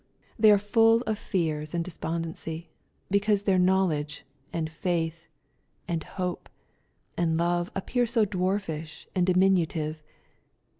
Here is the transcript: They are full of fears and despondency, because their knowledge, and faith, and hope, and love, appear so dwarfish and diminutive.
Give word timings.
They 0.39 0.49
are 0.51 0.57
full 0.57 1.01
of 1.03 1.19
fears 1.19 1.75
and 1.75 1.85
despondency, 1.85 2.71
because 3.11 3.43
their 3.43 3.59
knowledge, 3.59 4.25
and 4.51 4.67
faith, 4.67 5.27
and 5.87 6.03
hope, 6.03 6.49
and 7.15 7.37
love, 7.37 7.71
appear 7.75 8.07
so 8.07 8.25
dwarfish 8.25 9.05
and 9.13 9.27
diminutive. 9.27 10.01